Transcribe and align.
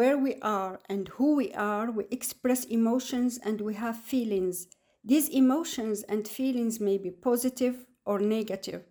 where 0.00 0.16
we 0.16 0.36
are 0.40 0.80
and 0.88 1.08
who 1.08 1.36
we 1.36 1.52
are, 1.52 1.90
we 1.90 2.04
express 2.10 2.64
emotions 2.64 3.38
and 3.44 3.60
we 3.60 3.74
have 3.74 3.98
feelings. 3.98 4.66
These 5.04 5.28
emotions 5.28 6.02
and 6.04 6.26
feelings 6.26 6.80
may 6.80 6.96
be 6.96 7.10
positive 7.10 7.84
or 8.06 8.18
negative. 8.18 8.84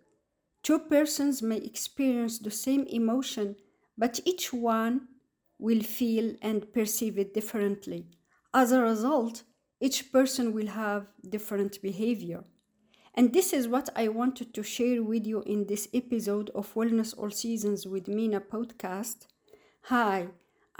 Two 0.62 0.78
persons 0.78 1.42
may 1.42 1.56
experience 1.56 2.38
the 2.38 2.52
same 2.52 2.84
emotion, 2.84 3.56
but 3.98 4.20
each 4.24 4.52
one 4.52 5.08
will 5.58 5.82
feel 5.82 6.36
and 6.42 6.72
perceive 6.72 7.18
it 7.18 7.34
differently. 7.34 8.06
As 8.54 8.70
a 8.70 8.80
result, 8.80 9.42
each 9.80 10.12
person 10.12 10.52
will 10.52 10.68
have 10.68 11.08
different 11.28 11.82
behavior. 11.82 12.44
And 13.14 13.32
this 13.32 13.52
is 13.52 13.66
what 13.66 13.88
I 13.96 14.06
wanted 14.06 14.54
to 14.54 14.62
share 14.62 15.02
with 15.02 15.26
you 15.26 15.42
in 15.42 15.66
this 15.66 15.88
episode 15.92 16.50
of 16.54 16.72
Wellness 16.74 17.18
All 17.18 17.30
Seasons 17.30 17.84
with 17.84 18.06
Mina 18.06 18.40
podcast. 18.40 19.26
Hi, 19.86 20.28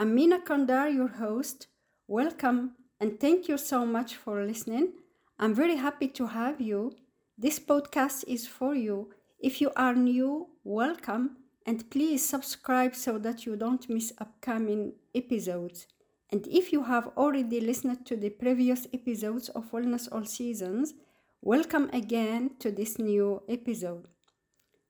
I'm 0.01 0.15
Mina 0.15 0.39
Qandar, 0.39 0.91
your 0.91 1.09
host. 1.09 1.67
Welcome 2.07 2.71
and 2.99 3.19
thank 3.19 3.47
you 3.47 3.55
so 3.55 3.85
much 3.85 4.15
for 4.15 4.43
listening. 4.43 4.93
I'm 5.37 5.53
very 5.53 5.75
happy 5.75 6.07
to 6.07 6.25
have 6.25 6.59
you. 6.59 6.95
This 7.37 7.59
podcast 7.59 8.23
is 8.27 8.47
for 8.47 8.73
you. 8.73 9.11
If 9.39 9.61
you 9.61 9.69
are 9.75 9.93
new, 9.93 10.47
welcome 10.63 11.37
and 11.67 11.87
please 11.91 12.27
subscribe 12.27 12.95
so 12.95 13.19
that 13.19 13.45
you 13.45 13.55
don't 13.55 13.87
miss 13.91 14.11
upcoming 14.17 14.93
episodes. 15.13 15.85
And 16.31 16.47
if 16.47 16.73
you 16.73 16.81
have 16.85 17.09
already 17.15 17.59
listened 17.59 18.03
to 18.07 18.17
the 18.17 18.31
previous 18.31 18.87
episodes 18.95 19.49
of 19.49 19.69
Wellness 19.71 20.07
All 20.11 20.25
Seasons, 20.25 20.95
welcome 21.43 21.91
again 21.93 22.55
to 22.57 22.71
this 22.71 22.97
new 22.97 23.43
episode. 23.47 24.07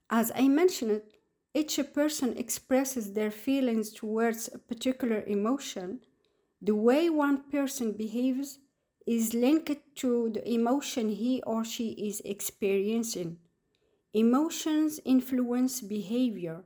As 0.09 0.32
I 0.34 0.48
mentioned, 0.48 1.02
each 1.54 1.80
person 1.94 2.38
expresses 2.38 3.14
their 3.14 3.32
feelings 3.32 3.92
towards 3.92 4.50
a 4.54 4.58
particular 4.58 5.24
emotion. 5.28 6.00
The 6.62 6.76
way 6.76 7.10
one 7.10 7.50
person 7.50 7.92
behaves 7.94 8.60
is 9.06 9.34
linked 9.34 9.96
to 9.98 10.30
the 10.30 10.48
emotion 10.50 11.10
he 11.10 11.42
or 11.46 11.66
she 11.66 11.90
is 11.92 12.22
experiencing. 12.24 13.38
Emotions 14.14 15.00
influence 15.06 15.82
behavior. 15.82 16.64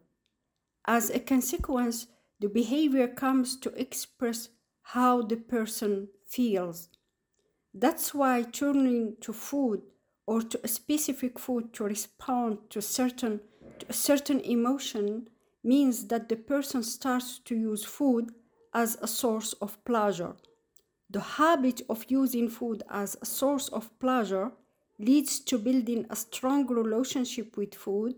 As 0.85 1.09
a 1.09 1.19
consequence, 1.19 2.07
the 2.39 2.49
behavior 2.49 3.07
comes 3.07 3.57
to 3.57 3.69
express 3.79 4.49
how 4.81 5.21
the 5.21 5.37
person 5.37 6.09
feels. 6.27 6.89
That's 7.73 8.13
why 8.13 8.43
turning 8.43 9.15
to 9.21 9.33
food 9.33 9.81
or 10.27 10.41
to 10.41 10.59
a 10.63 10.67
specific 10.67 11.39
food 11.39 11.73
to 11.73 11.83
respond 11.83 12.69
to 12.71 12.81
certain 12.81 13.41
a 13.89 13.93
certain 13.93 14.39
emotion 14.41 15.27
means 15.63 16.07
that 16.07 16.29
the 16.29 16.35
person 16.35 16.83
starts 16.83 17.39
to 17.39 17.55
use 17.55 17.83
food 17.83 18.31
as 18.73 18.97
a 19.01 19.07
source 19.07 19.53
of 19.53 19.83
pleasure. 19.83 20.35
The 21.09 21.21
habit 21.21 21.81
of 21.89 22.05
using 22.07 22.49
food 22.49 22.83
as 22.89 23.17
a 23.21 23.25
source 23.25 23.67
of 23.69 23.97
pleasure 23.99 24.51
leads 24.99 25.39
to 25.41 25.57
building 25.57 26.05
a 26.09 26.15
strong 26.15 26.67
relationship 26.67 27.57
with 27.57 27.75
food. 27.75 28.15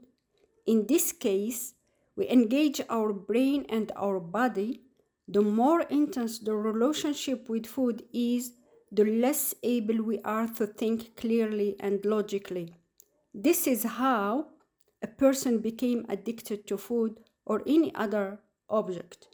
In 0.66 0.86
this 0.88 1.12
case, 1.12 1.74
we 2.16 2.28
engage 2.30 2.82
our 2.90 3.14
brain 3.14 3.66
and 3.70 3.92
our 3.96 4.20
body. 4.20 4.82
The 5.28 5.42
more 5.42 5.82
intense 5.82 6.40
the 6.40 6.56
relationship 6.56 7.50
with 7.50 7.66
food 7.66 8.04
is, 8.14 8.54
the 8.92 9.06
less 9.06 9.54
able 9.64 10.02
we 10.02 10.20
are 10.22 10.48
to 10.48 10.66
think 10.66 11.16
clearly 11.18 11.76
and 11.80 12.04
logically. 12.06 12.76
This 13.34 13.68
is 13.68 13.84
how 13.84 14.48
a 15.02 15.08
person 15.08 15.60
became 15.60 16.06
addicted 16.10 16.68
to 16.68 16.78
food 16.78 17.20
or 17.46 17.62
any 17.68 17.94
other 17.96 18.40
object. 18.70 19.28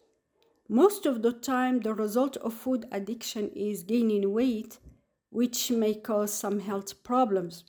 Most 0.70 1.06
of 1.06 1.22
the 1.22 1.34
time, 1.34 1.82
the 1.82 1.94
result 1.94 2.38
of 2.38 2.54
food 2.54 2.86
addiction 2.92 3.50
is 3.50 3.84
gaining 3.84 4.32
weight, 4.32 4.80
which 5.30 5.72
may 5.72 5.94
cause 5.94 6.34
some 6.34 6.60
health 6.60 7.04
problems. 7.04 7.64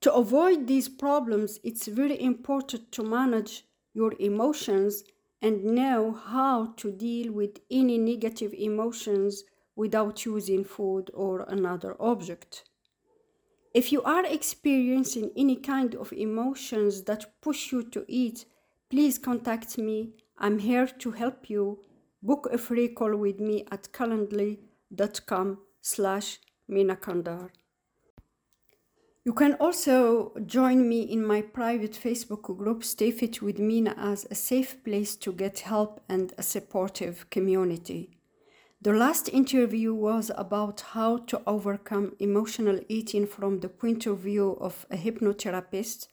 To 0.00 0.12
avoid 0.12 0.66
these 0.66 0.88
problems, 0.88 1.60
it's 1.64 1.86
very 1.86 2.20
important 2.20 2.92
to 2.92 3.02
manage 3.02 3.64
your 3.94 4.12
emotions 4.18 5.04
and 5.40 5.64
know 5.64 6.12
how 6.12 6.74
to 6.76 6.90
deal 6.90 7.32
with 7.32 7.60
any 7.70 7.98
negative 7.98 8.52
emotions 8.54 9.44
without 9.76 10.24
using 10.24 10.64
food 10.64 11.10
or 11.14 11.44
another 11.48 11.96
object. 12.00 12.64
If 13.74 13.90
you 13.90 14.02
are 14.04 14.24
experiencing 14.24 15.32
any 15.36 15.56
kind 15.56 15.96
of 15.96 16.12
emotions 16.12 17.02
that 17.02 17.40
push 17.42 17.72
you 17.72 17.82
to 17.90 18.04
eat, 18.06 18.44
please 18.88 19.18
contact 19.18 19.76
me. 19.78 20.10
I'm 20.38 20.60
here 20.60 20.86
to 20.86 21.10
help 21.10 21.50
you. 21.50 21.80
Book 22.22 22.48
a 22.52 22.56
free 22.56 22.88
call 22.88 23.16
with 23.16 23.40
me 23.40 23.66
at 23.72 23.92
calendly.com 23.92 25.58
slash 25.80 26.38
minaqandar. 26.70 27.50
You 29.24 29.32
can 29.32 29.54
also 29.54 30.34
join 30.46 30.88
me 30.88 31.02
in 31.02 31.26
my 31.26 31.42
private 31.42 31.92
Facebook 31.92 32.56
group 32.56 32.84
Stay 32.84 33.10
Fit 33.10 33.42
with 33.42 33.58
Mina 33.58 33.94
as 33.98 34.24
a 34.30 34.36
safe 34.36 34.84
place 34.84 35.16
to 35.16 35.32
get 35.32 35.60
help 35.60 36.00
and 36.08 36.32
a 36.38 36.42
supportive 36.44 37.28
community. 37.30 38.13
The 38.84 38.92
last 38.92 39.30
interview 39.32 39.94
was 39.94 40.30
about 40.36 40.82
how 40.92 41.16
to 41.28 41.40
overcome 41.46 42.16
emotional 42.20 42.80
eating 42.86 43.26
from 43.26 43.60
the 43.60 43.68
point 43.70 44.04
of 44.04 44.18
view 44.18 44.58
of 44.60 44.84
a 44.90 44.96
hypnotherapist, 44.98 46.08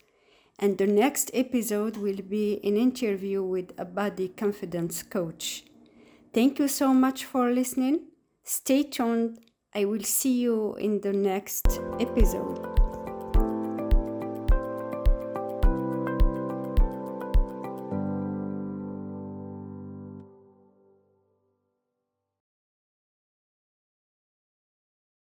and 0.57 0.77
the 0.77 0.87
next 0.87 1.31
episode 1.33 1.97
will 1.97 2.21
be 2.21 2.61
an 2.63 2.77
interview 2.77 3.43
with 3.43 3.73
a 3.77 3.83
body 3.83 4.29
confidence 4.29 5.03
coach. 5.03 5.65
Thank 6.33 6.59
you 6.59 6.69
so 6.69 6.93
much 6.93 7.25
for 7.25 7.51
listening. 7.51 8.03
Stay 8.45 8.83
tuned. 8.83 9.39
I 9.75 9.83
will 9.83 10.03
see 10.03 10.39
you 10.39 10.75
in 10.75 11.01
the 11.01 11.11
next 11.11 11.81
episode. 11.99 12.70